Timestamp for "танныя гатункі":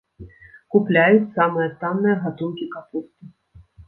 1.83-2.65